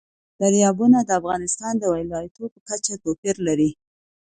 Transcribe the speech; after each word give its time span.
دریابونه 0.39 0.97
د 1.03 1.09
افغانستان 1.19 1.73
د 1.79 1.83
ولایاتو 1.93 2.43
په 2.53 2.59
کچه 2.69 2.93
توپیر 3.03 3.35
لري. 3.47 3.71